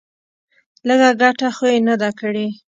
[0.87, 2.47] لږه گټه خو يې نه ده کړې.